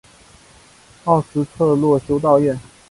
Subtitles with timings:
[1.03, 2.59] 奥斯特洛修道院。